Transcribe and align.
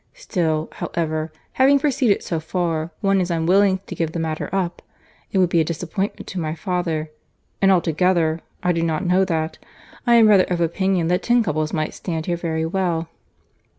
—Still, 0.15 0.67
however, 0.71 1.31
having 1.51 1.77
proceeded 1.77 2.23
so 2.23 2.39
far, 2.39 2.89
one 3.01 3.21
is 3.21 3.29
unwilling 3.29 3.81
to 3.85 3.93
give 3.93 4.13
the 4.13 4.19
matter 4.19 4.49
up. 4.51 4.81
It 5.31 5.37
would 5.37 5.49
be 5.49 5.59
a 5.61 5.63
disappointment 5.63 6.25
to 6.29 6.39
my 6.39 6.55
father—and 6.55 7.71
altogether—I 7.71 8.71
do 8.71 8.81
not 8.81 9.05
know 9.05 9.23
that—I 9.25 10.15
am 10.15 10.27
rather 10.27 10.45
of 10.45 10.59
opinion 10.59 11.07
that 11.09 11.21
ten 11.21 11.43
couple 11.43 11.67
might 11.71 11.93
stand 11.93 12.25
here 12.25 12.35
very 12.35 12.65
well." 12.65 13.09